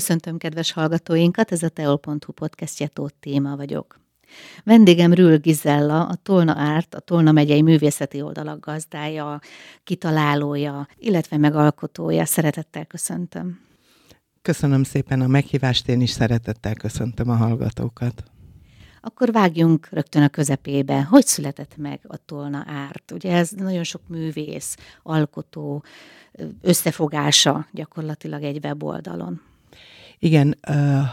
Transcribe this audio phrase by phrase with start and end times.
[0.00, 4.00] Köszöntöm kedves hallgatóinkat, ez a teol.hu podcastje Tóth Téma vagyok.
[4.64, 9.40] Vendégem Rül Gizella, a Tolna Árt, a Tolna megyei művészeti oldalak gazdája,
[9.84, 12.24] kitalálója, illetve megalkotója.
[12.24, 13.60] Szeretettel köszöntöm.
[14.42, 18.22] Köszönöm szépen a meghívást, én is szeretettel köszöntöm a hallgatókat.
[19.00, 21.02] Akkor vágjunk rögtön a közepébe.
[21.02, 23.10] Hogy született meg a Tolna Árt?
[23.12, 25.84] Ugye ez nagyon sok művész, alkotó
[26.60, 29.48] összefogása gyakorlatilag egy weboldalon.
[30.22, 30.50] Igen,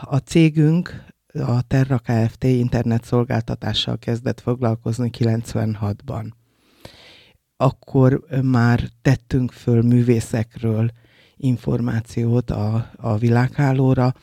[0.02, 2.44] a cégünk a Terra Kft.
[2.44, 6.32] internet szolgáltatással kezdett foglalkozni 96-ban.
[7.58, 10.92] Akkor már tettünk föl művészekről
[11.36, 14.14] információt a, a világhálóra,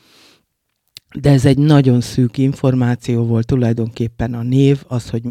[1.19, 5.23] de ez egy nagyon szűk információ volt tulajdonképpen a név, az, hogy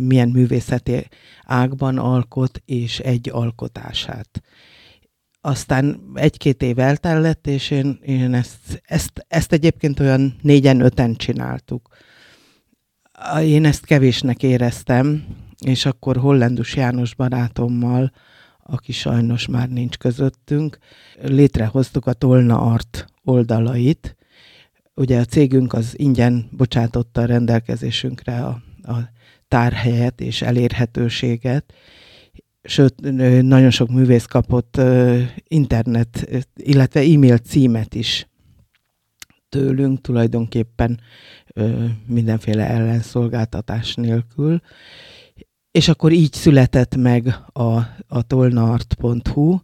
[0.00, 1.06] milyen művészeti
[1.42, 4.42] ágban alkot, és egy alkotását.
[5.44, 11.88] Aztán egy-két év eltellett, és én, én ezt, ezt, ezt egyébként olyan négyen-öten csináltuk.
[13.42, 15.24] Én ezt kevésnek éreztem,
[15.66, 18.12] és akkor Hollandus János barátommal,
[18.62, 20.78] aki sajnos már nincs közöttünk,
[21.22, 24.16] létrehoztuk a Tolna Art oldalait.
[24.94, 28.96] Ugye a cégünk az ingyen bocsátotta a rendelkezésünkre a, a
[29.48, 31.72] tárhelyet és elérhetőséget,
[32.62, 33.00] sőt,
[33.42, 34.80] nagyon sok művész kapott
[35.48, 38.26] internet, illetve e-mail címet is
[39.48, 41.00] tőlünk tulajdonképpen
[42.06, 44.60] mindenféle ellenszolgáltatás nélkül.
[45.70, 47.72] És akkor így született meg a,
[48.06, 49.58] a tolnart.hu.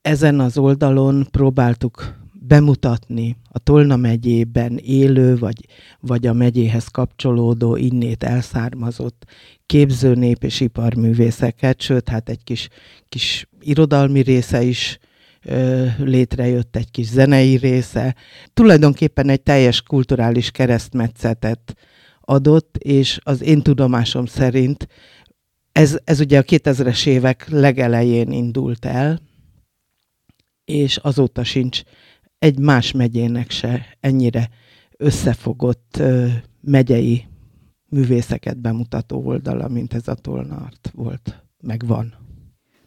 [0.00, 2.14] Ezen az oldalon próbáltuk
[2.46, 5.66] bemutatni a Tolna megyében élő, vagy,
[6.00, 9.24] vagy a megyéhez kapcsolódó, innét elszármazott
[9.66, 12.68] képzőnép és iparművészeket, sőt, hát egy kis,
[13.08, 14.98] kis irodalmi része is
[15.44, 18.14] ö, létrejött, egy kis zenei része.
[18.54, 21.74] Tulajdonképpen egy teljes kulturális keresztmetszetet
[22.20, 24.88] adott, és az én tudomásom szerint
[25.72, 29.20] ez, ez ugye a 2000-es évek legelején indult el,
[30.64, 31.82] és azóta sincs
[32.46, 34.48] egy más megyének se ennyire
[34.96, 36.02] összefogott
[36.60, 37.24] megyei
[37.88, 42.14] művészeket bemutató oldala, mint ez a Tolnart volt, meg van.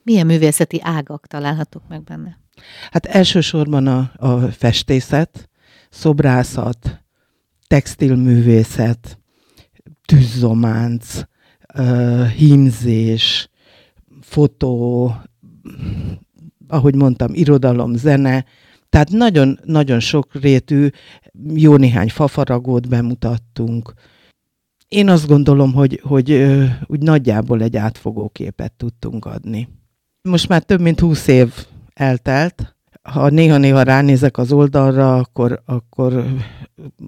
[0.04, 2.40] Milyen művészeti ágak találhatók meg benne?
[2.92, 5.50] Hát elsősorban a, a festészet,
[5.90, 7.04] szobrászat,
[7.68, 9.20] textilművészet,
[10.06, 11.22] tűzzománc,
[12.36, 13.50] hímzés,
[14.22, 15.14] fotó,
[16.68, 18.46] ahogy mondtam, irodalom, zene,
[18.90, 20.88] tehát nagyon, nagyon sok rétű,
[21.54, 23.94] jó néhány fafaragót bemutattunk.
[24.88, 26.32] Én azt gondolom, hogy, hogy
[26.86, 29.70] úgy nagyjából egy átfogó képet tudtunk adni.
[30.22, 31.54] Most már több mint húsz év
[31.94, 32.76] eltelt.
[33.02, 36.26] Ha néha-néha ránézek az oldalra, akkor, akkor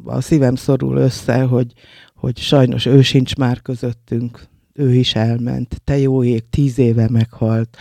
[0.06, 1.74] a szívem szorul össze, hogy,
[2.16, 5.82] hogy sajnos ő sincs már közöttünk, ő is elment.
[5.84, 7.78] Te jó ég, tíz éve meghalt.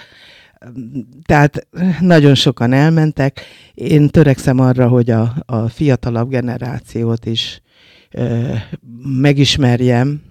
[1.22, 1.66] Tehát
[2.00, 3.40] nagyon sokan elmentek.
[3.74, 7.62] Én törekszem arra, hogy a, a fiatalabb generációt is
[8.10, 8.54] ö,
[9.02, 10.22] megismerjem,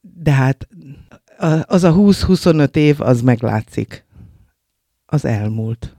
[0.00, 0.68] de hát
[1.62, 4.04] az a 20-25 év, az meglátszik.
[5.06, 5.96] Az elmúlt.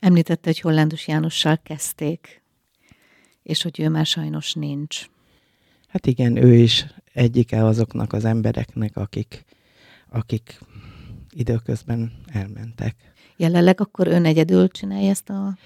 [0.00, 2.42] Említette, hogy Hollandus Jánossal kezdték,
[3.42, 5.06] és hogy ő már sajnos nincs.
[5.88, 9.44] Hát igen, ő is egyike azoknak az embereknek, akik,
[10.08, 10.58] akik
[11.34, 12.96] időközben elmentek.
[13.36, 15.56] Jelenleg akkor ön egyedül csinálja ezt a...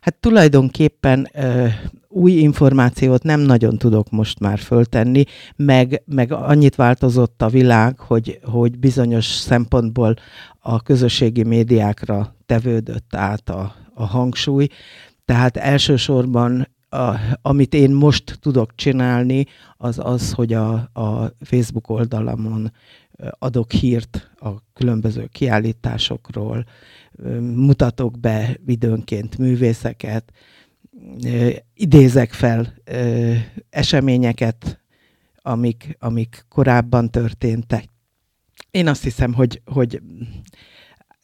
[0.00, 1.66] Hát tulajdonképpen ö,
[2.08, 5.24] új információt nem nagyon tudok most már föltenni,
[5.56, 10.14] meg, meg annyit változott a világ, hogy, hogy bizonyos szempontból
[10.58, 14.66] a közösségi médiákra tevődött át a, a hangsúly.
[15.24, 22.72] Tehát elsősorban a, amit én most tudok csinálni, az az, hogy a, a Facebook oldalamon
[23.38, 26.64] adok hírt a különböző kiállításokról,
[27.40, 30.32] mutatok be időnként művészeket,
[31.74, 32.74] idézek fel
[33.70, 34.80] eseményeket,
[35.36, 37.84] amik, amik korábban történtek.
[38.70, 40.02] Én azt hiszem, hogy, hogy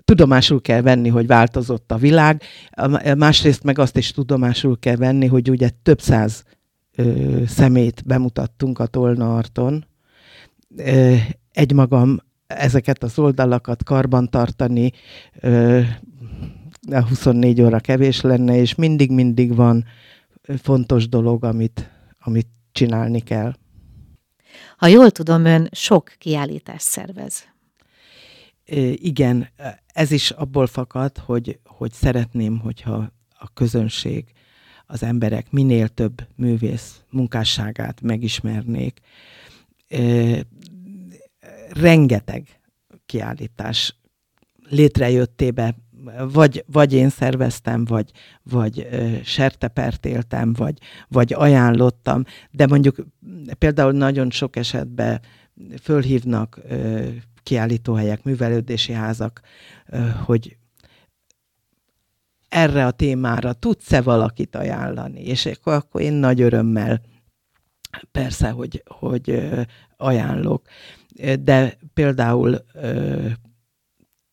[0.05, 2.43] tudomásul kell venni, hogy változott a világ,
[3.17, 6.45] másrészt meg azt is tudomásul kell venni, hogy ugye több száz
[6.97, 9.87] ö, szemét bemutattunk a Tolnarton.
[10.77, 11.15] Ö,
[11.58, 14.93] egymagam ezeket az oldalakat karbantartani
[16.90, 19.84] a 24 óra kevés lenne, és mindig-mindig van
[20.62, 21.90] fontos dolog, amit,
[22.20, 23.52] amit csinálni kell.
[24.76, 27.49] Ha jól tudom, ön sok kiállítást szervez.
[28.94, 29.49] Igen,
[29.87, 34.32] ez is abból fakad, hogy, hogy szeretném, hogyha a közönség
[34.87, 39.00] az emberek minél több művész munkásságát megismernék.
[41.70, 42.61] Rengeteg
[43.06, 43.97] kiállítás
[44.69, 45.75] létrejöttébe
[46.32, 48.11] vagy, vagy én szerveztem, vagy,
[48.43, 48.88] vagy
[49.25, 50.79] sertepert éltem, vagy,
[51.09, 53.06] vagy ajánlottam, de mondjuk
[53.59, 55.20] például nagyon sok esetben
[55.82, 56.61] fölhívnak
[57.43, 59.41] kiállítóhelyek, művelődési házak,
[60.25, 60.56] hogy
[62.49, 65.21] erre a témára tudsz-e valakit ajánlani?
[65.21, 67.00] És akkor, akkor én nagy örömmel
[68.12, 69.49] persze, hogy, hogy
[69.97, 70.67] ajánlok.
[71.41, 72.65] De például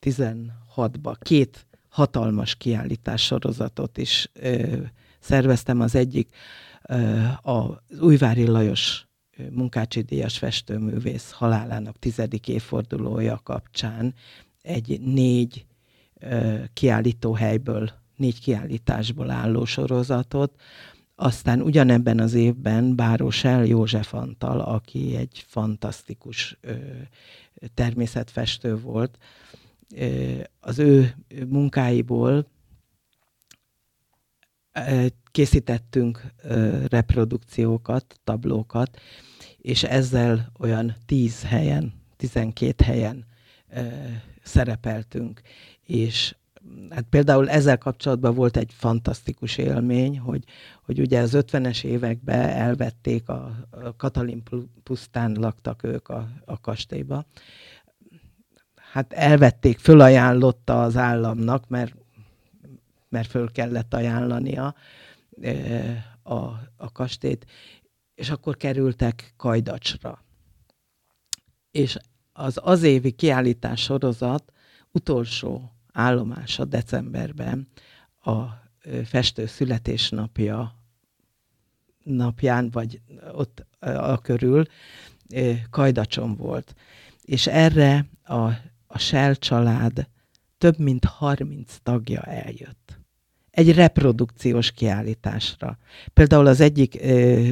[0.05, 4.31] 16-ban két hatalmas kiállítás sorozatot is
[5.19, 5.79] szerveztem.
[5.79, 6.29] Az egyik
[7.41, 9.07] az Újvári Lajos
[9.51, 14.13] Munkácsi Díjas festőművész halálának tizedik évfordulója kapcsán
[14.61, 15.65] egy négy
[16.73, 20.61] kiállítóhelyből négy kiállításból álló sorozatot.
[21.15, 26.73] Aztán ugyanebben az évben Báros El József Antal, aki egy fantasztikus ö,
[27.73, 29.17] természetfestő volt,
[29.95, 31.15] ö, az ő
[31.47, 32.47] munkáiból
[34.73, 38.99] ö, készítettünk ö, reprodukciókat, tablókat,
[39.57, 43.25] és ezzel olyan tíz helyen, tizenkét helyen
[43.69, 43.81] ö,
[44.43, 45.41] szerepeltünk,
[45.83, 46.35] és
[46.89, 50.43] hát például ezzel kapcsolatban volt egy fantasztikus élmény, hogy,
[50.81, 54.43] hogy ugye az 50-es években elvették, a, a Katalin
[54.83, 57.25] pusztán laktak ők a, a kastélyba.
[58.75, 61.95] Hát elvették, fölajánlotta az államnak, mert,
[63.09, 64.75] mert föl kellett ajánlania
[66.23, 66.35] a,
[66.77, 67.45] a kastélyt,
[68.15, 70.23] és akkor kerültek Kajdacsra.
[71.71, 71.97] És
[72.33, 74.51] az az évi kiállítás sorozat
[74.91, 77.67] utolsó állomása decemberben
[78.21, 78.43] a
[79.03, 80.75] festő születésnapja
[82.03, 83.01] napján, vagy
[83.33, 84.65] ott a körül
[85.69, 86.75] Kajdacson volt.
[87.21, 88.43] És erre a,
[88.87, 90.07] a Shell család
[90.57, 92.94] több mint 30 tagja eljött.
[93.55, 95.77] Egy reprodukciós kiállításra.
[96.13, 97.47] Például az egyik ö,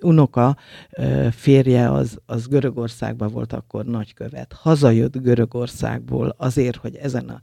[0.00, 0.56] unoka
[0.90, 4.52] ö, férje az, az Görögországban volt akkor nagykövet.
[4.52, 7.40] Hazajött Görögországból azért, hogy ezen a,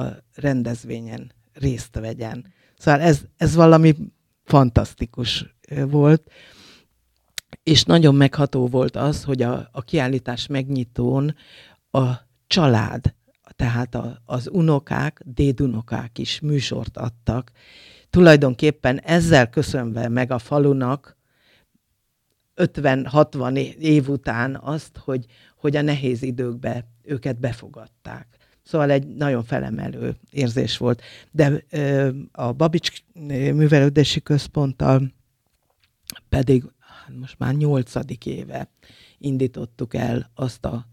[0.00, 0.02] a
[0.34, 2.52] rendezvényen részt vegyen.
[2.78, 3.94] Szóval ez, ez valami
[4.44, 5.54] fantasztikus
[5.86, 6.30] volt.
[7.62, 11.34] És nagyon megható volt az, hogy a, a kiállítás megnyitón
[11.90, 12.12] a
[12.46, 13.14] család,
[13.58, 17.50] tehát a, az unokák, dédunokák is műsort adtak.
[18.10, 21.16] Tulajdonképpen ezzel köszönve meg a falunak
[22.56, 25.26] 50-60 év után azt, hogy,
[25.56, 28.26] hogy a nehéz időkbe őket befogadták.
[28.62, 31.02] Szóval egy nagyon felemelő érzés volt.
[31.30, 33.02] De ö, a Babics
[33.54, 35.12] Művelődési Központtal
[36.28, 38.70] pedig hát most már nyolcadik éve
[39.18, 40.86] indítottuk el azt a,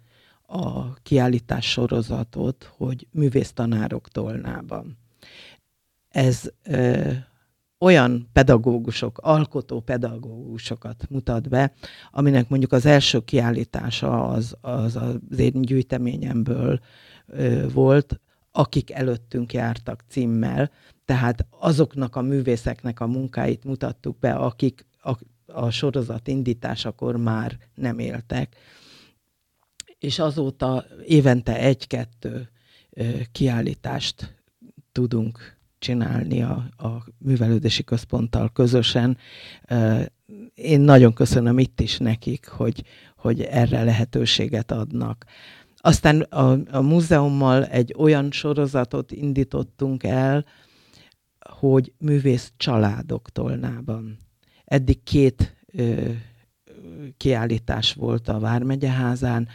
[0.47, 4.97] a kiállítás sorozatot, hogy művésztanárok tolnában.
[6.09, 7.11] Ez ö,
[7.79, 11.73] olyan pedagógusok, alkotó pedagógusokat mutat be,
[12.11, 16.79] aminek mondjuk az első kiállítása az az, az én gyűjteményemből
[17.27, 18.19] ö, volt,
[18.51, 20.71] akik előttünk jártak címmel,
[21.05, 27.99] tehát azoknak a művészeknek a munkáit mutattuk be, akik a, a sorozat indításakor már nem
[27.99, 28.55] éltek.
[30.05, 32.49] És azóta évente egy-kettő
[33.31, 34.35] kiállítást
[34.91, 39.17] tudunk csinálni a, a művelődési központtal közösen.
[40.55, 42.83] Én nagyon köszönöm itt is nekik, hogy,
[43.17, 45.25] hogy erre lehetőséget adnak.
[45.77, 50.45] Aztán a, a múzeummal egy olyan sorozatot indítottunk el,
[51.39, 54.17] hogy művész családok tolnában.
[54.65, 56.09] Eddig két ö,
[57.17, 59.47] kiállítás volt a Vármegyeházán,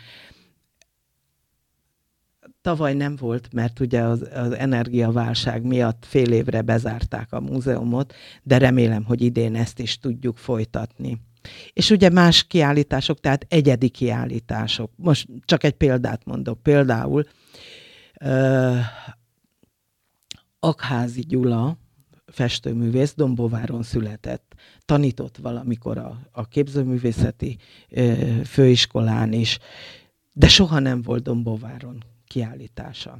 [2.62, 8.58] Tavaly nem volt, mert ugye az, az energiaválság miatt fél évre bezárták a múzeumot, de
[8.58, 11.20] remélem, hogy idén ezt is tudjuk folytatni.
[11.72, 14.90] És ugye más kiállítások, tehát egyedi kiállítások.
[14.96, 16.62] Most csak egy példát mondok.
[16.62, 17.26] Például
[18.24, 18.76] uh,
[20.58, 21.78] Akházi Gyula,
[22.26, 24.54] festőművész, Dombováron született.
[24.84, 27.56] Tanított valamikor a, a képzőművészeti
[27.90, 29.58] uh, főiskolán is,
[30.32, 33.18] de soha nem volt Dombováron kiállítása.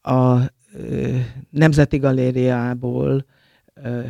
[0.00, 0.38] A
[0.72, 1.18] ö,
[1.50, 3.26] Nemzeti Galériából
[3.74, 4.00] ö,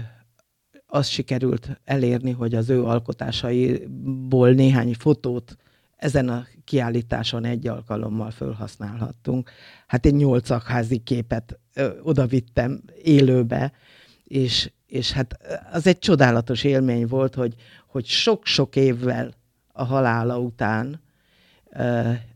[0.86, 5.56] az sikerült elérni, hogy az ő alkotásaiból néhány fotót
[5.96, 9.50] ezen a kiállításon egy alkalommal felhasználhattunk.
[9.86, 13.72] Hát egy nyolcakházi képet ö, oda vittem élőbe,
[14.24, 15.36] és, és hát
[15.72, 17.54] az egy csodálatos élmény volt, hogy,
[17.86, 19.34] hogy sok-sok évvel
[19.72, 21.00] a halála után,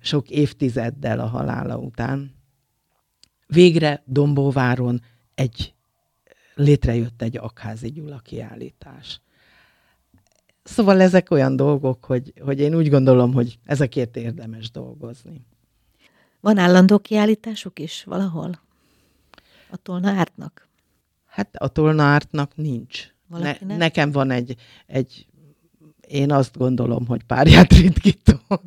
[0.01, 2.35] sok évtizeddel a halála után,
[3.47, 5.03] végre Dombóváron
[5.35, 5.75] egy,
[6.55, 9.21] létrejött egy Akházi Gyula kiállítás.
[10.63, 15.47] Szóval ezek olyan dolgok, hogy, hogy én úgy gondolom, hogy ezekért érdemes dolgozni.
[16.41, 18.61] Van állandó kiállításuk is valahol?
[19.71, 20.69] A Tolna Ártnak?
[21.27, 23.15] Hát a Tolna Ártnak nincs.
[23.29, 25.27] Ne, nekem van egy, egy
[26.09, 28.41] én azt gondolom, hogy párját ritkító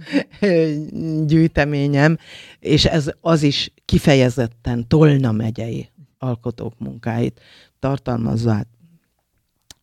[1.28, 2.18] gyűjteményem,
[2.60, 7.42] és ez az is kifejezetten Tolna megyei alkotók munkáit
[7.80, 8.66] tartalmazza,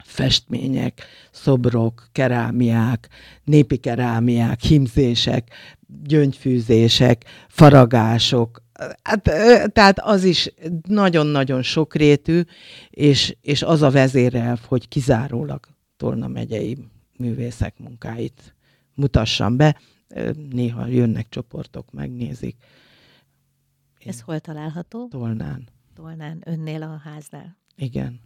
[0.05, 3.09] festmények, szobrok, kerámiák,
[3.45, 5.51] népi kerámiák, himzések,
[6.05, 8.65] gyöngyfűzések, faragások,
[9.03, 9.23] Hát,
[9.73, 10.55] tehát az is
[10.89, 12.41] nagyon-nagyon sokrétű,
[12.91, 15.61] és, és az a vezérelv, hogy kizárólag
[15.97, 16.79] Tolna megyei
[17.19, 18.55] művészek munkáit
[18.95, 19.81] mutassam be.
[20.51, 22.57] Néha jönnek csoportok, megnézik.
[23.99, 25.09] Én Ez hol található?
[25.09, 25.69] Tolnán.
[25.95, 27.57] Tolnán, önnél a háznál.
[27.77, 28.21] Igen.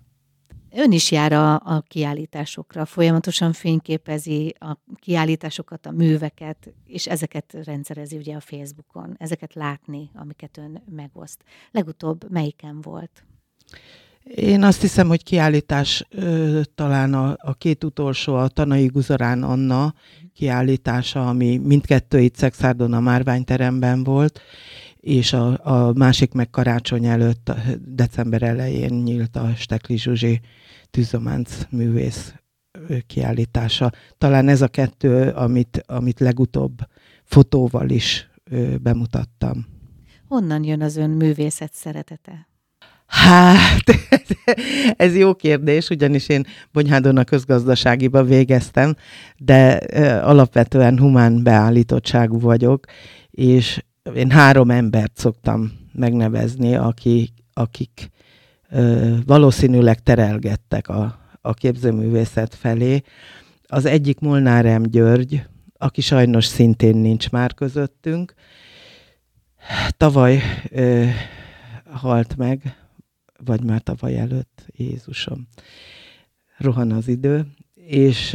[0.73, 8.17] Ön is jár a, a kiállításokra, folyamatosan fényképezi a kiállításokat, a műveket, és ezeket rendszerezi
[8.17, 11.45] ugye a Facebookon, ezeket látni, amiket ön megoszt.
[11.71, 13.25] Legutóbb melyiken volt?
[14.25, 19.95] Én azt hiszem, hogy kiállítás ö, talán a, a két utolsó, a Tanai Guzarán Anna
[20.35, 24.41] kiállítása, ami mindkettő itt Szexárdon a Márványteremben volt,
[24.97, 27.53] és a, a másik meg karácsony előtt,
[27.85, 30.41] december elején nyílt a Stekli Zsuzsi
[30.91, 32.35] tűzománc művész
[33.07, 33.91] kiállítása.
[34.19, 36.79] Talán ez a kettő, amit, amit legutóbb
[37.25, 39.67] fotóval is ö, bemutattam.
[40.29, 42.50] Honnan jön az ön művészet szeretete?
[43.11, 43.85] Hát,
[44.97, 48.95] ez jó kérdés, ugyanis én Bonyhádon a közgazdaságiba végeztem,
[49.37, 49.73] de
[50.23, 52.87] alapvetően humán beállítottságú vagyok,
[53.31, 58.11] és én három embert szoktam megnevezni, akik, akik
[58.71, 63.03] ö, valószínűleg terelgettek a, a képzőművészet felé.
[63.67, 64.83] Az egyik Molnár M.
[64.83, 65.43] György,
[65.79, 68.35] aki sajnos szintén nincs már közöttünk.
[69.97, 71.05] Tavaly ö,
[71.91, 72.80] halt meg,
[73.45, 75.49] vagy már tavaly előtt, Jézusom,
[76.57, 78.33] rohan az idő, és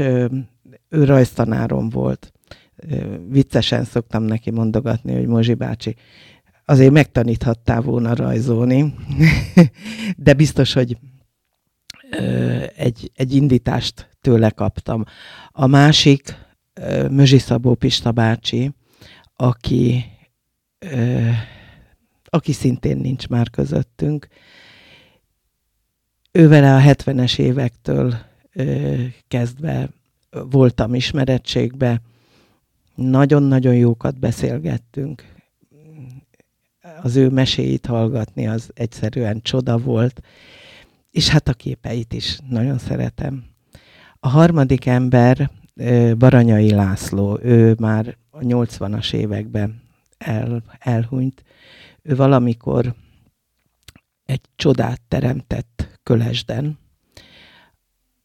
[0.90, 2.34] ő rajztanárom volt
[3.30, 5.96] viccesen szoktam neki mondogatni, hogy Mozsi bácsi,
[6.66, 8.94] azért megtaníthattál volna rajzolni,
[10.18, 10.98] de biztos, hogy
[12.76, 15.04] egy, egy indítást tőle kaptam.
[15.50, 16.36] A másik
[17.10, 18.72] Mözsi Szabó Pista bácsi,
[19.36, 20.06] aki,
[22.24, 24.28] aki szintén nincs már közöttünk.
[26.36, 28.15] Ővele a 70-es évektől
[29.27, 29.89] kezdve
[30.30, 32.01] voltam ismerettségbe,
[32.96, 35.24] nagyon-nagyon jókat beszélgettünk.
[37.01, 40.22] Az ő meséit hallgatni az egyszerűen csoda volt,
[41.12, 43.44] és hát a képeit is nagyon szeretem.
[44.20, 45.51] A harmadik ember
[46.18, 49.82] Baranyai László, ő már a 80-as években
[50.18, 51.44] el, elhunyt.
[52.01, 52.96] Ő valamikor
[54.25, 55.75] egy csodát teremtett
[56.06, 56.80] Kölesden.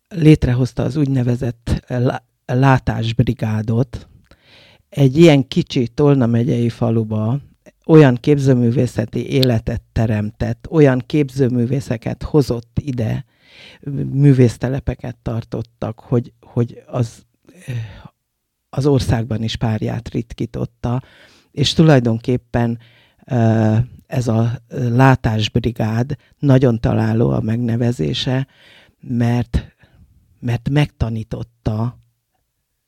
[0.09, 1.85] Létrehozta az úgynevezett
[2.47, 4.09] látásbrigádot,
[4.89, 7.41] egy ilyen kicsi Tolna megyei faluba
[7.87, 13.25] olyan képzőművészeti életet teremtett, olyan képzőművészeket hozott ide,
[14.13, 17.23] művésztelepeket tartottak, hogy, hogy az,
[18.71, 21.03] az országban is párját ritkította,
[21.51, 22.79] és tulajdonképpen
[24.11, 28.47] ez a látásbrigád nagyon találó a megnevezése,
[29.01, 29.77] mert,
[30.41, 31.99] mert megtanította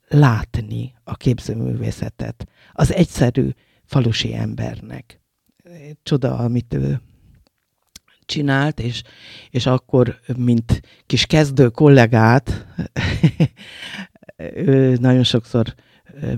[0.09, 3.49] látni a képzőművészetet az egyszerű
[3.85, 5.21] falusi embernek.
[6.03, 7.01] Csoda, amit ő
[8.25, 9.03] csinált, és,
[9.51, 12.67] és akkor, mint kis kezdő kollégát,
[14.55, 15.75] ő nagyon sokszor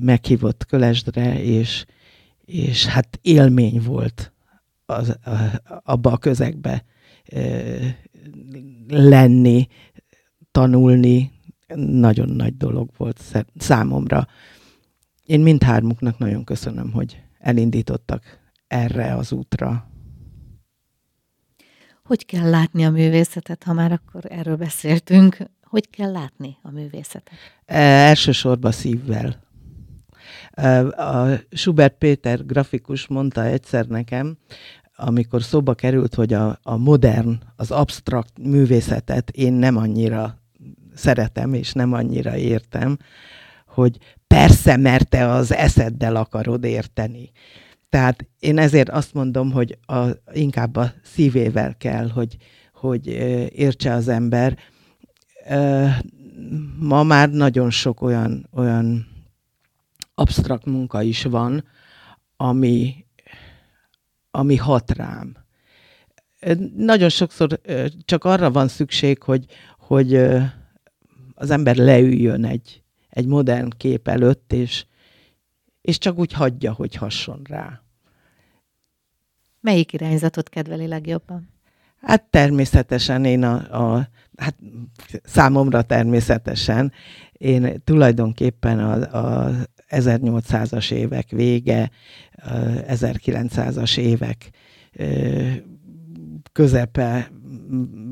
[0.00, 1.84] meghívott Kölesdre, és,
[2.44, 4.33] és hát élmény volt
[4.86, 6.84] az, a, abba a közegbe
[8.88, 9.66] lenni,
[10.50, 11.32] tanulni,
[11.76, 13.20] nagyon nagy dolog volt
[13.56, 14.26] számomra.
[15.24, 18.22] Én mindhármuknak nagyon köszönöm, hogy elindítottak
[18.66, 19.88] erre az útra.
[22.02, 25.36] Hogy kell látni a művészetet, ha már akkor erről beszéltünk?
[25.62, 27.34] Hogy kell látni a művészetet?
[27.64, 29.42] E, elsősorban szívvel.
[30.96, 34.36] A Schubert Péter grafikus mondta egyszer nekem,
[34.96, 40.38] amikor szóba került, hogy a, a modern, az absztrakt művészetet én nem annyira
[40.94, 42.96] szeretem, és nem annyira értem,
[43.66, 47.30] hogy persze, mert te az eszeddel akarod érteni.
[47.88, 52.36] Tehát én ezért azt mondom, hogy a, inkább a szívével kell, hogy,
[52.72, 53.06] hogy
[53.54, 54.58] értse az ember.
[56.78, 59.13] Ma már nagyon sok olyan, olyan
[60.14, 61.64] absztrakt munka is van,
[62.36, 63.06] ami,
[64.30, 65.36] ami hat rám.
[66.76, 67.60] Nagyon sokszor
[68.04, 69.46] csak arra van szükség, hogy,
[69.78, 70.14] hogy
[71.34, 74.84] az ember leüljön egy, egy modern kép előtt, és,
[75.80, 77.82] és csak úgy hagyja, hogy hasson rá.
[79.60, 81.48] Melyik irányzatot kedveli legjobban?
[82.00, 84.56] Hát természetesen én a, a hát
[85.22, 86.92] számomra természetesen,
[87.32, 89.52] én tulajdonképpen a, a
[89.88, 91.90] 1800-as évek vége,
[92.86, 94.50] 1900-as évek
[96.52, 97.30] közepe,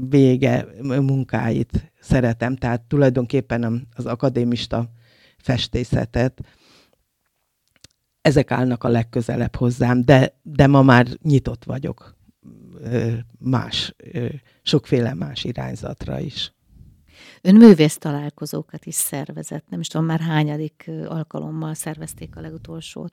[0.08, 4.90] vége munkáit szeretem, tehát tulajdonképpen az akadémista
[5.38, 6.40] festészetet,
[8.20, 12.16] ezek állnak a legközelebb hozzám, de, de ma már nyitott vagyok
[13.38, 13.94] más,
[14.62, 16.52] sokféle más irányzatra is.
[17.44, 23.12] Ön művész találkozókat is szervezett, nem is tudom már hányadik alkalommal szervezték a legutolsót.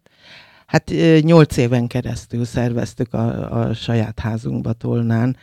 [0.66, 5.38] Hát nyolc éven keresztül szerveztük a, a saját házunkba Tolnán.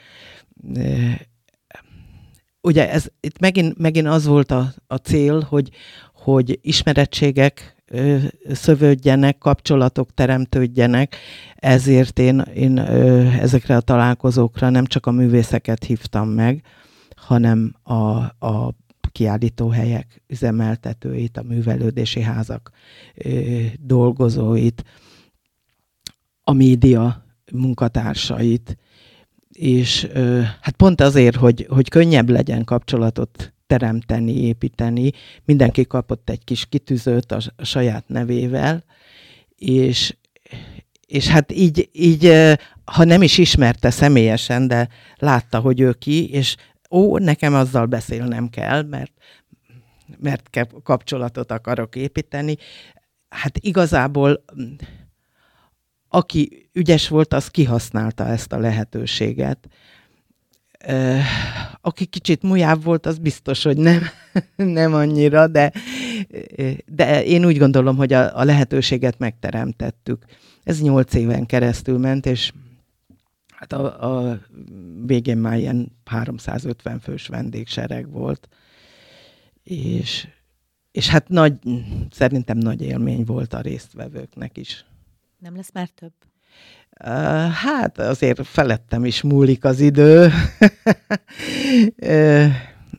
[2.61, 5.71] Ugye ez, itt megint, megint az volt a, a cél, hogy,
[6.15, 7.77] hogy ismerettségek
[8.53, 11.17] szövődjenek, kapcsolatok teremtődjenek,
[11.55, 16.63] ezért én, én ezekre a találkozókra nem csak a művészeket hívtam meg,
[17.27, 17.95] hanem a,
[18.47, 18.75] a
[19.13, 22.71] kiállítóhelyek üzemeltetőit, a művelődési házak
[23.81, 24.85] dolgozóit,
[26.43, 28.77] a média munkatársait,
[29.53, 30.09] és
[30.61, 35.13] hát pont azért, hogy, hogy könnyebb legyen kapcsolatot teremteni, építeni,
[35.45, 38.85] mindenki kapott egy kis kitűzőt a, a saját nevével,
[39.57, 40.17] és,
[41.07, 42.33] és hát így, így,
[42.85, 46.57] ha nem is ismerte személyesen, de látta, hogy ő ki, és
[46.91, 49.13] ó, nekem azzal beszélnem kell, mert,
[50.19, 52.57] mert kapcsolatot akarok építeni.
[53.29, 54.45] Hát igazából
[56.09, 59.69] aki ügyes volt, az kihasználta ezt a lehetőséget.
[61.81, 64.03] Aki kicsit mujább volt, az biztos, hogy nem,
[64.57, 65.73] nem annyira, de,
[66.87, 70.25] de én úgy gondolom, hogy a, a lehetőséget megteremtettük.
[70.63, 72.53] Ez nyolc éven keresztül ment, és
[73.69, 74.39] hát a, a
[75.07, 78.49] végén már ilyen 350 fős vendégsereg volt,
[79.63, 80.29] és,
[80.91, 81.55] és hát nagy,
[82.11, 84.85] szerintem nagy élmény volt a résztvevőknek is.
[85.39, 86.13] Nem lesz már több?
[87.05, 90.25] Uh, hát azért felettem is múlik az idő,
[91.97, 92.53] uh,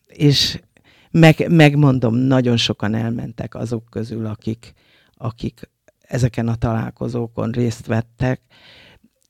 [0.08, 0.60] és
[1.12, 4.74] meg, megmondom, nagyon sokan elmentek azok közül, akik,
[5.14, 5.70] akik
[6.02, 8.42] ezeken a találkozókon részt vettek.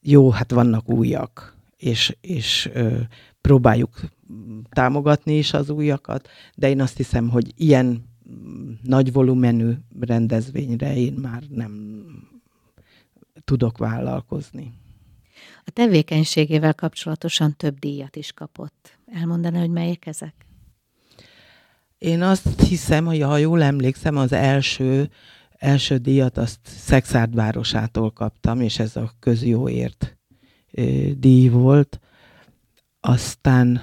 [0.10, 3.00] Jó, hát vannak újak, és, és uh,
[3.42, 4.00] próbáljuk
[4.70, 8.10] támogatni is az újakat, de én azt hiszem, hogy ilyen
[8.84, 12.04] nagy volumenű rendezvényre én már nem
[13.44, 14.74] tudok vállalkozni.
[15.66, 18.98] A tevékenységével kapcsolatosan több díjat is kapott.
[19.06, 20.34] Elmondaná, hogy melyek ezek?
[21.98, 25.10] Én azt hiszem, hogy ha jól emlékszem, az első,
[25.58, 30.18] első díjat azt Szexárd városától kaptam, és ez a közjóért
[31.18, 32.00] díj volt.
[33.00, 33.82] Aztán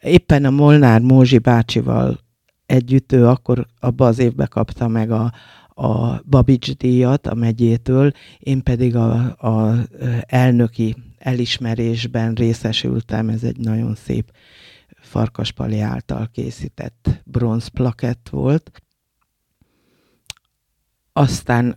[0.00, 2.20] éppen a Molnár Mózsi bácsival
[2.66, 5.32] együtt, ő akkor abban az évben kapta meg a,
[5.68, 9.84] a Babics díjat a megyétől, én pedig a, a
[10.20, 14.32] elnöki elismerésben részesültem, ez egy nagyon szép
[15.00, 18.83] Farkaspali által készített bronzplakett volt.
[21.16, 21.70] Aztán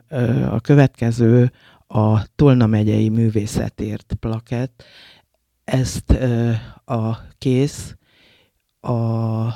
[0.49, 1.51] a következő
[1.87, 4.83] a Tolna megyei művészetért plakett.
[5.63, 6.11] Ezt
[6.85, 7.95] a kész
[8.81, 9.47] a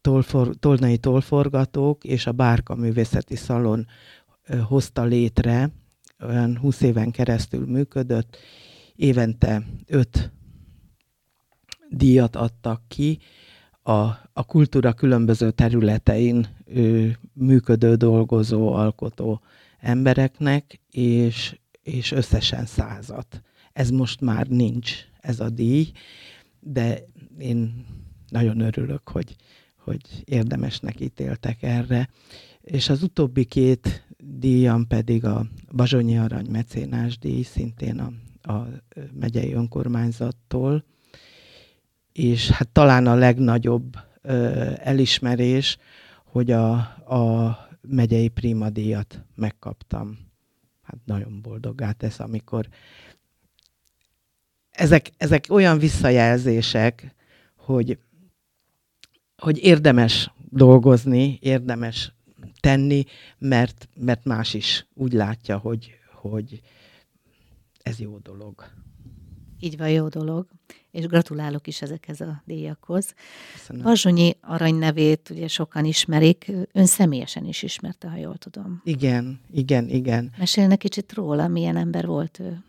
[0.00, 3.86] tolfor, tolnai tolforgatók és a Bárka Művészeti Szalon
[4.68, 5.70] hozta létre,
[6.20, 8.36] olyan 20 éven keresztül működött,
[8.94, 10.32] évente öt
[11.88, 13.18] díjat adtak ki
[13.86, 19.40] a, a kultúra különböző területein ő, működő, dolgozó, alkotó
[19.78, 23.42] embereknek, és, és összesen százat.
[23.72, 25.90] Ez most már nincs, ez a díj,
[26.60, 26.98] de
[27.38, 27.86] én
[28.28, 29.36] nagyon örülök, hogy,
[29.78, 32.08] hogy érdemesnek ítéltek erre.
[32.60, 38.12] És az utóbbi két díjam pedig a Bazsonyi Arany mecénás díj, szintén a,
[38.52, 38.66] a
[39.12, 40.84] megyei önkormányzattól,
[42.16, 43.98] és hát talán a legnagyobb
[44.76, 45.76] elismerés,
[46.24, 46.72] hogy a,
[47.14, 50.18] a megyei primadíjat megkaptam.
[50.82, 52.68] Hát nagyon boldoggá tesz, amikor
[54.70, 57.14] ezek, ezek olyan visszajelzések,
[57.56, 57.98] hogy,
[59.36, 62.14] hogy érdemes dolgozni, érdemes
[62.60, 63.04] tenni,
[63.38, 66.60] mert, mert más is úgy látja, hogy, hogy
[67.82, 68.64] ez jó dolog.
[69.60, 70.55] Így van, jó dolog,
[70.90, 73.14] és gratulálok is ezekhez a díjakhoz.
[73.82, 74.92] Bazsonyi arany
[75.30, 78.80] ugye sokan ismerik, ön személyesen is ismerte, ha jól tudom.
[78.84, 80.32] Igen, igen, igen.
[80.38, 82.64] Mesélne kicsit róla, milyen ember volt ő?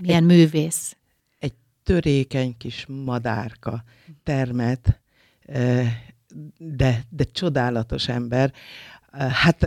[0.00, 0.96] Milyen egy, művész?
[1.38, 3.84] Egy törékeny kis madárka
[4.22, 5.00] termet,
[6.58, 8.52] de, de csodálatos ember.
[9.12, 9.62] Hát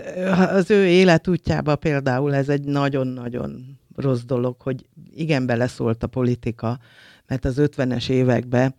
[0.52, 6.80] az ő életútjában például ez egy nagyon-nagyon rossz dolog, hogy igen beleszólt a politika,
[7.28, 8.76] mert az 50-es években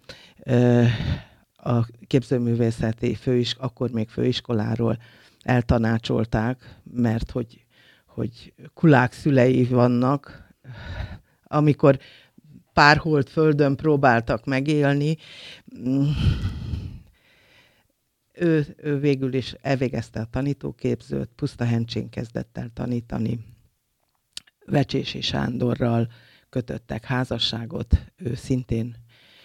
[1.57, 4.99] a képzőművészeti főis, akkor még főiskoláról
[5.43, 7.65] eltanácsolták, mert hogy,
[8.07, 10.53] hogy kulák szülei vannak,
[11.43, 11.99] amikor
[12.73, 15.17] pár holt földön próbáltak megélni,
[18.33, 23.39] ő, ő végül is elvégezte a tanítóképzőt, Puszta Hencsén kezdett el tanítani,
[24.67, 26.09] Vecsési Sándorral
[26.51, 28.97] kötöttek házasságot, ő szintén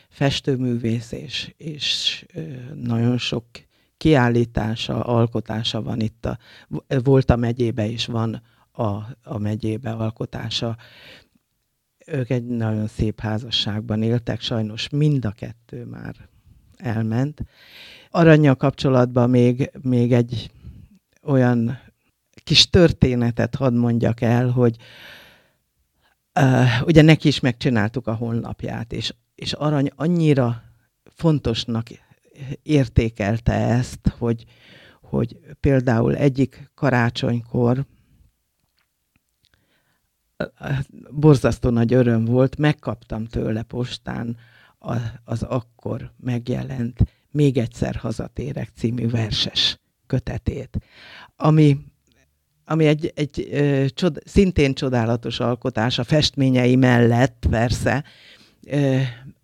[0.10, 2.26] festőművész, és, és
[2.74, 3.46] nagyon sok
[3.98, 6.26] kiállítása, alkotása van itt.
[6.26, 6.38] A,
[7.04, 8.84] volt a megyébe is, van a,
[9.24, 10.78] a megyébe alkotása.
[12.06, 16.16] Ők egy nagyon szép házasságban éltek, sajnos mind a kettő már
[16.78, 17.46] elment.
[18.10, 20.52] Aranyja kapcsolatban még, még egy
[21.24, 21.80] olyan
[22.44, 24.76] kis történetet hadd mondjak el, hogy
[26.40, 30.64] uh, ugye neki is megcsináltuk a honlapját, és, és Arany annyira
[31.04, 31.88] fontosnak
[32.64, 34.46] értékelte ezt, hogy,
[35.02, 37.86] hogy például egyik karácsonykor
[41.10, 44.38] borzasztó nagy öröm volt, megkaptam tőle postán
[45.24, 47.00] az akkor megjelent
[47.32, 50.78] Még egyszer hazatérek című verses kötetét,
[51.36, 51.78] ami
[52.66, 58.04] ami egy, egy ö, csod, szintén csodálatos alkotás a festményei mellett, persze,
[58.68, 59.00] ö,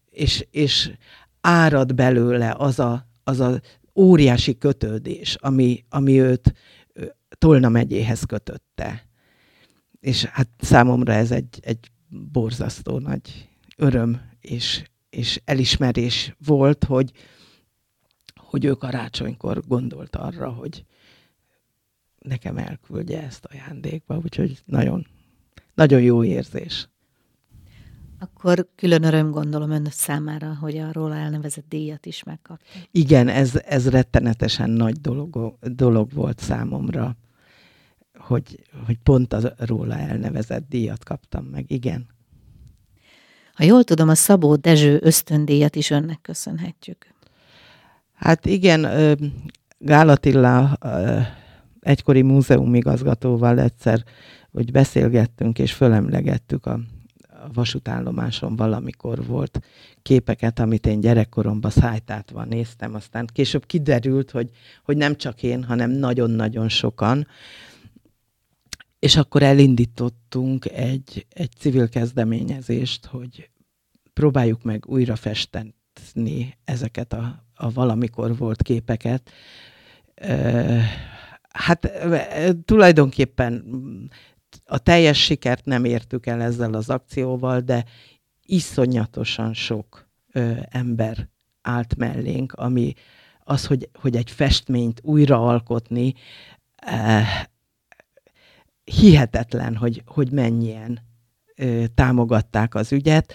[0.10, 0.91] és, és
[1.41, 3.62] árad belőle az a, az a
[3.95, 6.53] óriási kötődés, ami, ami őt
[7.38, 9.08] Tolna megyéhez kötötte.
[9.99, 17.12] És hát számomra ez egy, egy borzasztó nagy öröm és, és elismerés volt, hogy,
[18.36, 20.86] hogy ő karácsonykor gondolt arra, hogy,
[22.30, 25.08] nekem elküldje ezt ajándékba, úgyhogy nagyon,
[25.74, 26.89] nagyon jó érzés.
[28.20, 32.65] Akkor külön öröm gondolom ön számára, hogy a róla elnevezett díjat is megkapta.
[32.92, 37.15] Igen, ez, ez rettenetesen nagy dolog, dolog volt számomra,
[38.18, 41.72] hogy, hogy pont az róla elnevezett díjat kaptam meg.
[41.72, 42.08] Igen.
[43.54, 47.13] Ha jól tudom, a Szabó Dezső ösztöndíjat is önnek köszönhetjük.
[48.13, 48.88] Hát igen,
[49.78, 50.78] Gálatilla
[51.89, 54.04] egykori múzeumigazgatóval egyszer,
[54.52, 56.80] hogy beszélgettünk és fölemlegettük a,
[57.21, 59.60] a vasútállomáson valamikor volt
[60.02, 64.49] képeket, amit én gyerekkoromban szájtátva néztem, aztán később kiderült, hogy,
[64.84, 67.28] hogy nem csak én, hanem nagyon-nagyon sokan,
[68.99, 73.49] és akkor elindítottunk egy, egy civil kezdeményezést, hogy
[74.13, 79.32] próbáljuk meg újra festeni ezeket a, a valamikor volt képeket
[81.60, 81.91] Hát
[82.65, 83.63] tulajdonképpen
[84.65, 87.86] a teljes sikert nem értük el ezzel az akcióval, de
[88.45, 91.30] iszonyatosan sok ö, ember
[91.62, 92.93] állt mellénk, ami
[93.43, 96.13] az, hogy, hogy egy festményt újraalkotni,
[96.76, 97.28] eh,
[98.84, 101.00] hihetetlen, hogy, hogy mennyien
[101.56, 103.34] ö, támogatták az ügyet,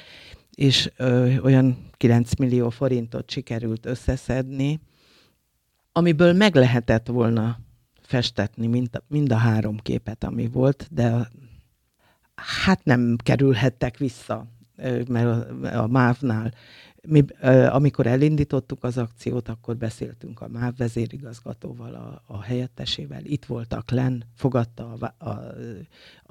[0.54, 4.80] és ö, olyan 9 millió forintot sikerült összeszedni,
[5.92, 7.58] amiből meg lehetett volna
[8.06, 11.30] festetni mind mind a három képet, ami volt, de
[12.34, 14.46] hát nem kerülhettek vissza,
[15.08, 16.52] mert a MÁV-nál
[17.06, 17.24] mi,
[17.68, 23.24] amikor elindítottuk az akciót, akkor beszéltünk a MÁV vezérigazgatóval, a, a helyettesével.
[23.24, 25.30] Itt voltak len, fogadta a, a,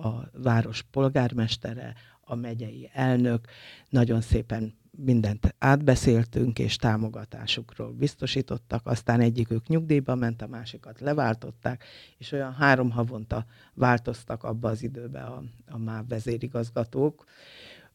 [0.07, 3.47] a város polgármestere, a megyei elnök.
[3.89, 11.83] Nagyon szépen mindent átbeszéltünk, és támogatásukról biztosítottak, aztán egyikük nyugdíjba ment, a másikat leváltották,
[12.17, 17.23] és olyan három havonta változtak abba az időbe a, a MÁV vezérigazgatók,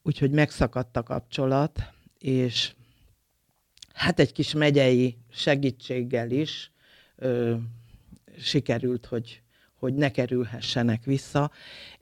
[0.02, 2.74] úgyhogy megszakadt a kapcsolat, és
[3.92, 6.72] hát egy kis megyei segítséggel is
[7.16, 7.54] ö,
[8.38, 9.42] sikerült, hogy,
[9.74, 11.50] hogy ne kerülhessenek vissza.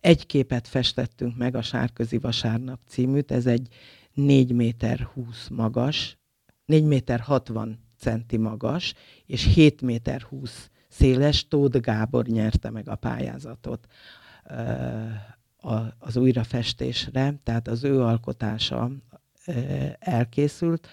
[0.00, 3.68] Egy képet festettünk meg, a Sárközi Vasárnap címűt, ez egy
[4.16, 6.18] 4 méter 20 magas,
[6.64, 8.94] 4 méter 60 centi magas,
[9.26, 11.48] és 7 méter 20 széles.
[11.48, 13.86] Tóth Gábor nyerte meg a pályázatot
[15.98, 18.90] az újrafestésre, tehát az ő alkotása
[19.98, 20.88] elkészült,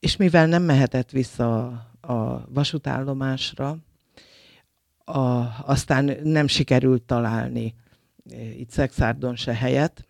[0.00, 1.66] és mivel nem mehetett vissza
[2.00, 3.78] a vasútállomásra,
[5.04, 5.18] a,
[5.64, 7.74] aztán nem sikerült találni
[8.56, 10.08] itt Szexárdon se helyet,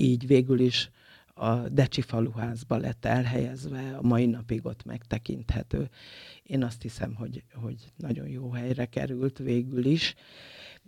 [0.00, 0.90] így végül is
[1.38, 5.88] a Decsi faluházba lett elhelyezve, a mai napig ott megtekinthető.
[6.42, 10.14] Én azt hiszem, hogy, hogy nagyon jó helyre került végül is.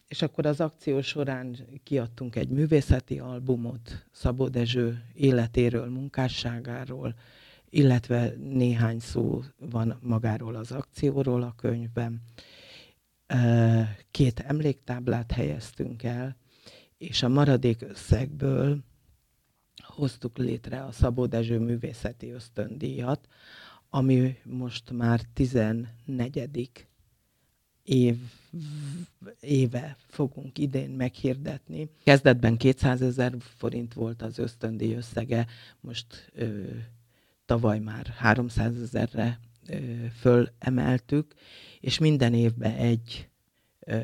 [0.09, 7.15] És akkor az akció során kiadtunk egy művészeti albumot Szabó Dezső életéről, munkásságáról,
[7.69, 12.21] illetve néhány szó van magáról az akcióról a könyvben.
[14.11, 16.37] Két emléktáblát helyeztünk el,
[16.99, 18.83] és a maradék összegből
[20.01, 23.29] hoztuk létre a Szabó Dezső művészeti ösztöndíjat,
[23.91, 26.71] ami most már 14.
[27.83, 28.17] év,
[29.41, 31.91] éve fogunk idén meghirdetni.
[32.05, 35.47] Kezdetben 200 ezer forint volt az ösztöndíj összege,
[35.81, 36.63] most ö,
[37.47, 39.41] tavaly már 300 ezerre
[40.19, 41.35] fölemeltük,
[41.81, 43.29] és minden évben egy
[43.81, 44.01] ö,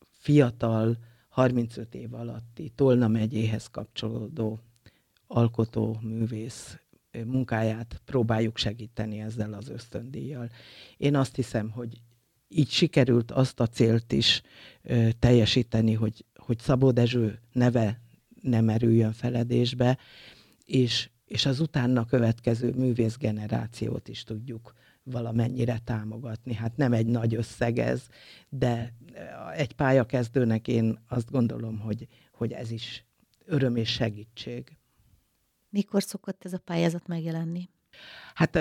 [0.00, 4.60] fiatal, 35 év alatti Tolna megyéhez kapcsolódó
[5.34, 6.78] alkotó művész
[7.24, 10.50] munkáját próbáljuk segíteni ezzel az ösztöndíjjal.
[10.96, 12.00] Én azt hiszem, hogy
[12.48, 14.42] így sikerült azt a célt is
[14.82, 18.00] ö, teljesíteni, hogy, hogy Szabó Dezső neve
[18.42, 19.98] nem erüljön feledésbe,
[20.64, 26.54] és, és az utána következő művész generációt is tudjuk valamennyire támogatni.
[26.54, 28.06] Hát nem egy nagy összeg ez,
[28.48, 28.94] de
[29.54, 33.04] egy pályakezdőnek én azt gondolom, hogy, hogy ez is
[33.44, 34.76] öröm és segítség.
[35.74, 37.68] Mikor szokott ez a pályázat megjelenni?
[38.34, 38.58] Hát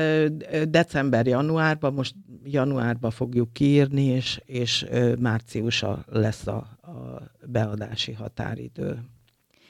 [0.70, 4.86] december-januárban, most januárban fogjuk kiírni, és, és
[5.20, 9.04] márciusa lesz a, a beadási határidő.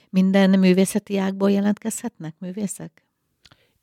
[0.09, 3.05] Minden művészeti ágból jelentkezhetnek művészek?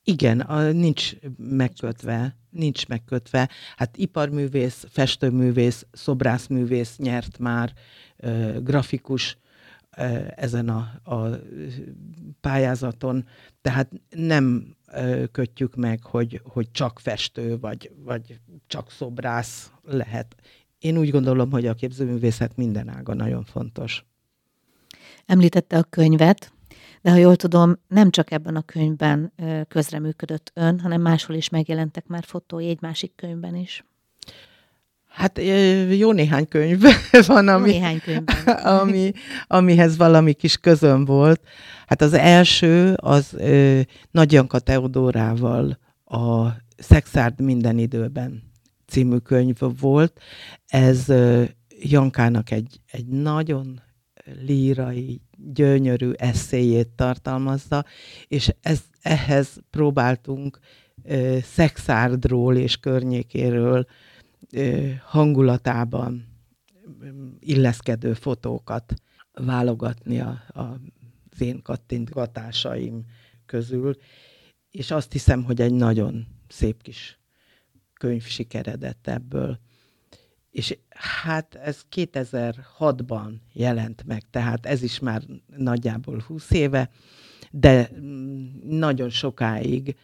[0.05, 3.49] Igen, a, nincs megkötve, nincs megkötve.
[3.77, 7.73] Hát iparművész, festőművész, szobrászművész nyert már,
[8.61, 9.39] grafikus,
[10.37, 11.39] ezen a, a
[12.41, 13.27] pályázaton,
[13.61, 14.77] tehát nem
[15.33, 20.35] kötjük meg, hogy, hogy csak festő vagy, vagy csak szobrász lehet.
[20.79, 24.05] Én úgy gondolom, hogy a képzőművészet minden ága nagyon fontos.
[25.27, 26.53] Említette a könyvet,
[27.03, 29.33] de ha jól tudom, nem csak ebben a könyvben
[29.69, 33.85] közreműködött ön, hanem máshol is megjelentek már fotói egy másik könyvben is.
[35.11, 35.41] Hát
[35.91, 36.83] jó néhány könyv
[37.27, 38.01] van, ami, néhány
[38.81, 39.13] ami,
[39.47, 41.41] amihez valami kis közöm volt.
[41.87, 48.43] Hát az első az ö, Nagy Janka Teodórával a Szexárd minden időben
[48.87, 50.21] című könyv volt.
[50.67, 51.43] Ez ö,
[51.83, 53.81] Jankának egy, egy nagyon
[54.43, 57.85] lírai, gyönyörű eszéjét tartalmazza,
[58.29, 60.59] és ez, ehhez próbáltunk
[61.05, 63.87] ö, Szexárdról és környékéről
[65.05, 66.29] hangulatában
[67.39, 68.95] illeszkedő fotókat
[69.33, 70.61] válogatni a, a,
[71.31, 73.05] az én kattintgatásaim
[73.47, 73.97] közül,
[74.71, 77.19] és azt hiszem, hogy egy nagyon szép kis
[77.95, 79.59] könyv sikeredett ebből.
[80.51, 85.23] És hát ez 2006-ban jelent meg, tehát ez is már
[85.57, 86.91] nagyjából 20 éve,
[87.51, 89.97] de mm, nagyon sokáig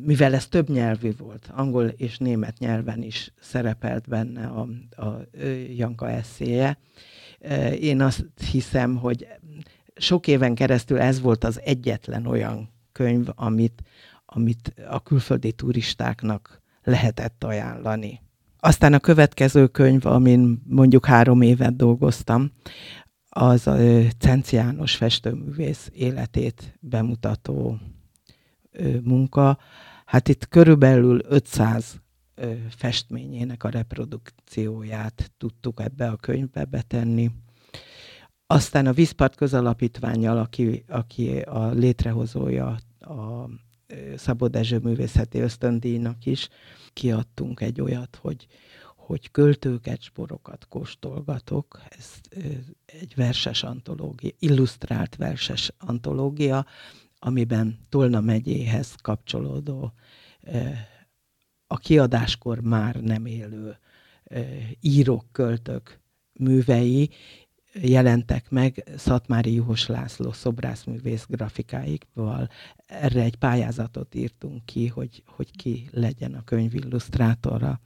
[0.00, 4.60] mivel ez több nyelvű volt, angol és német nyelven is szerepelt benne a,
[5.06, 5.20] a
[5.76, 6.78] Janka eszéje,
[7.80, 9.26] én azt hiszem, hogy
[9.96, 13.82] sok éven keresztül ez volt az egyetlen olyan könyv, amit,
[14.26, 18.20] amit a külföldi turistáknak lehetett ajánlani.
[18.58, 22.52] Aztán a következő könyv, amin mondjuk három évet dolgoztam,
[23.28, 23.76] az a
[24.18, 27.78] Cenci festőművész életét bemutató
[29.02, 29.58] munka,
[30.04, 32.00] hát itt körülbelül 500
[32.68, 37.30] festményének a reprodukcióját tudtuk ebbe a könyvbe betenni.
[38.46, 43.48] Aztán a Vízpart közalapítványjal, aki, aki a létrehozója a
[44.16, 46.48] Szabó Dezső művészeti ösztöndíjnak is,
[46.92, 48.46] kiadtunk egy olyat, hogy,
[48.96, 51.80] hogy költőket, sporokat kóstolgatok.
[51.88, 52.10] Ez
[52.86, 56.66] egy verses antológia, illusztrált verses antológia,
[57.24, 59.92] amiben Tolna megyéhez kapcsolódó
[61.66, 63.78] a kiadáskor már nem élő
[64.80, 66.00] írók, költők
[66.32, 67.10] művei
[67.72, 72.48] jelentek meg Szatmári Juhos László szobrászművész grafikáikval.
[72.86, 77.80] Erre egy pályázatot írtunk ki, hogy, hogy ki legyen a könyv illusztrátora.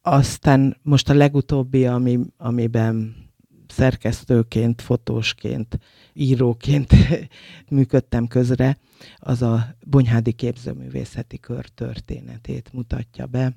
[0.00, 3.25] Aztán most a legutóbbi, ami, amiben
[3.72, 5.78] szerkesztőként, fotósként,
[6.12, 6.92] íróként
[7.70, 8.76] működtem közre,
[9.16, 13.56] az a Bonyhádi Képzőművészeti Kör történetét mutatja be,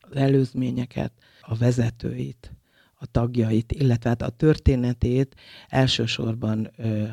[0.00, 2.52] az előzményeket, a vezetőit,
[2.94, 5.34] a tagjait, illetve hát a történetét
[5.68, 6.70] elsősorban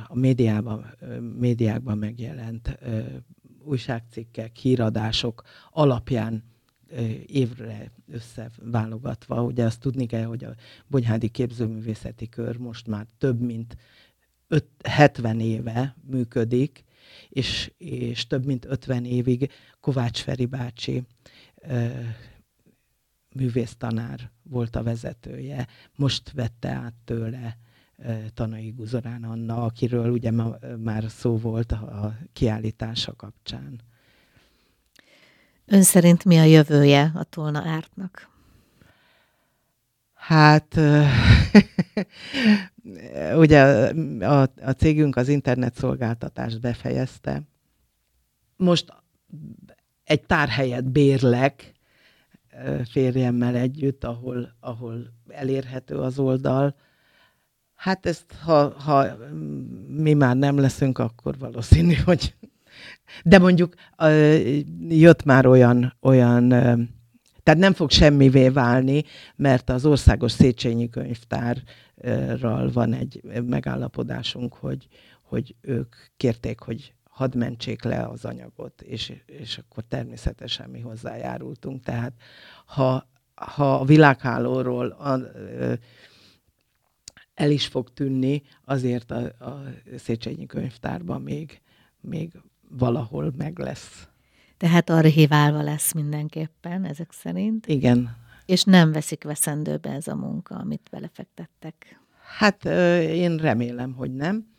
[0.08, 0.86] a médiában,
[1.40, 2.80] médiákban megjelent
[3.64, 6.51] újságcikkek, híradások alapján
[7.26, 9.44] évre összeválogatva.
[9.44, 10.56] Ugye azt tudni kell, hogy a
[10.88, 13.78] Bonyhádi Képzőművészeti Kör most már több mint
[14.48, 16.84] 5, 70 éve működik,
[17.30, 21.04] és, és több mint 50 évig Kovács Feri bácsi
[23.36, 25.68] művésztanár volt a vezetője.
[25.96, 27.58] Most vette át tőle
[28.34, 33.82] Tanai Guzorán Anna, akiről ugye ma, már szó volt a kiállítása kapcsán.
[35.66, 38.30] Ön szerint mi a jövője a Tolna Ártnak?
[40.14, 40.76] Hát
[43.44, 43.62] ugye
[44.20, 47.42] a, a cégünk az internet szolgáltatást befejezte.
[48.56, 48.94] Most
[50.04, 51.74] egy tárhelyet bérlek
[52.90, 56.76] férjemmel együtt, ahol, ahol elérhető az oldal.
[57.76, 59.18] Hát ezt, ha, ha
[59.88, 62.36] mi már nem leszünk, akkor valószínű, hogy...
[63.24, 63.74] De mondjuk
[64.90, 66.50] jött már olyan, olyan
[67.44, 69.04] tehát nem fog semmivé válni,
[69.36, 74.88] mert az Országos Széchenyi Könyvtárral van egy megállapodásunk, hogy,
[75.24, 81.84] hogy ők kérték, hogy hadd mentsék le az anyagot, és, és akkor természetesen mi hozzájárultunk.
[81.84, 82.14] Tehát
[82.66, 85.74] ha, ha a világhálóról a, ö,
[87.34, 89.64] el is fog tűnni, azért a, a
[89.98, 91.62] Széchenyi könyvtárban még,
[92.02, 92.42] még
[92.78, 94.08] valahol meg lesz.
[94.58, 97.68] Tehát archiválva lesz mindenképpen, ezek szerint.
[97.68, 98.18] Igen.
[98.46, 102.00] És nem veszik veszendőbe ez a munka, amit belefektettek.
[102.38, 102.66] Hát
[103.06, 104.50] én remélem, hogy nem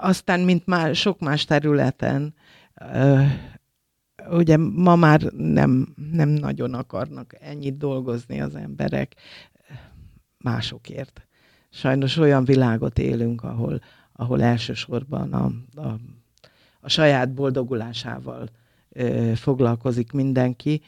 [0.00, 2.34] aztán, mint már sok más területen,
[4.30, 9.14] ugye ma már nem, nem nagyon akarnak ennyit dolgozni az emberek
[10.38, 11.26] másokért.
[11.70, 13.80] Sajnos olyan világot élünk, ahol,
[14.16, 15.44] ahol elsősorban a,
[15.80, 15.98] a,
[16.80, 18.48] a saját boldogulásával
[18.88, 20.82] ö, foglalkozik mindenki.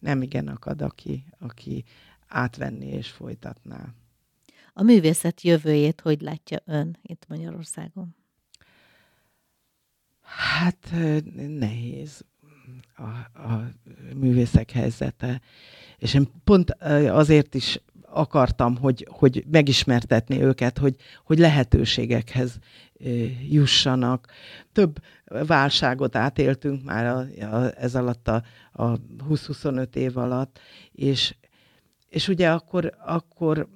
[0.00, 1.84] Nem igen akad, aki, aki
[2.26, 3.94] átvenni és folytatná.
[4.72, 8.14] A művészet jövőjét hogy látja ön itt Magyarországon?
[10.20, 10.94] Hát
[11.34, 12.24] nehéz
[12.96, 13.70] a, a
[14.14, 15.40] művészek helyzete.
[15.98, 16.70] És én pont
[17.10, 17.80] azért is
[18.12, 22.58] akartam, hogy, hogy megismertetni őket, hogy, hogy lehetőségekhez
[23.48, 24.26] jussanak.
[24.72, 24.98] Több
[25.46, 28.42] válságot átéltünk már a, a, ez alatt a,
[28.72, 30.58] a 20-25 év alatt,
[30.92, 31.34] és,
[32.08, 33.68] és ugye akkor, akkor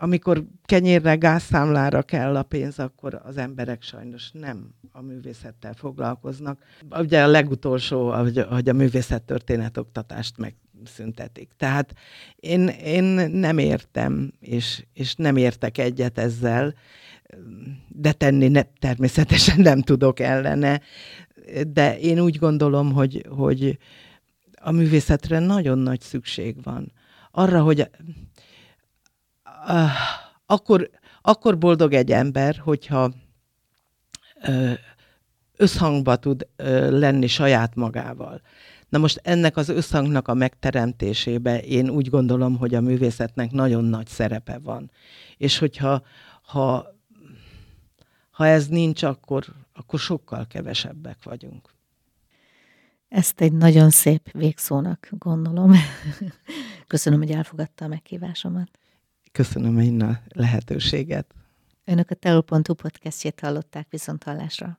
[0.00, 6.58] amikor kenyérre, gázszámlára kell a pénz, akkor az emberek sajnos nem a művészettel foglalkoznak.
[6.90, 11.50] Ugye a legutolsó, hogy, a művészettörténet oktatást megszüntetik.
[11.56, 11.94] Tehát
[12.36, 16.74] én, én nem értem, és, és nem értek egyet ezzel,
[17.88, 20.80] de tenni ne, természetesen nem tudok ellene.
[21.68, 23.78] De én úgy gondolom, hogy, hogy
[24.60, 26.92] a művészetre nagyon nagy szükség van.
[27.30, 27.90] Arra, hogy
[30.46, 30.90] akkor,
[31.22, 33.12] akkor boldog egy ember, hogyha
[35.56, 36.46] összhangba tud
[36.88, 38.40] lenni saját magával.
[38.88, 44.06] Na most ennek az összhangnak a megteremtésébe én úgy gondolom, hogy a művészetnek nagyon nagy
[44.06, 44.90] szerepe van.
[45.36, 46.02] És hogyha
[46.42, 46.86] ha,
[48.30, 49.44] ha ez nincs, akkor,
[49.74, 51.76] akkor sokkal kevesebbek vagyunk.
[53.08, 55.72] Ezt egy nagyon szép végszónak gondolom.
[56.86, 58.70] Köszönöm, hogy elfogadta a meghívásomat.
[59.38, 61.34] Köszönöm én a lehetőséget.
[61.84, 64.78] Önök a Teol.hu podcastjét hallották viszont hallásra.